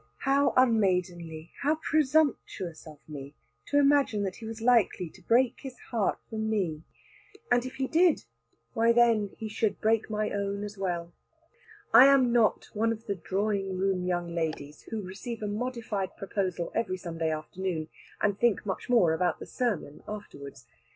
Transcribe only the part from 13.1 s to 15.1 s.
drawing room young ladies, who